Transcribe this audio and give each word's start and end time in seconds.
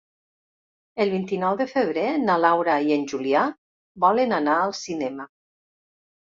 El 1.03 1.11
vint-i-nou 1.15 1.59
de 1.59 1.67
febrer 1.73 2.05
na 2.21 2.37
Laura 2.45 2.79
i 2.87 2.95
en 2.95 3.05
Julià 3.13 3.45
volen 4.07 4.35
anar 4.39 4.57
al 4.63 4.75
cinema. 4.81 5.29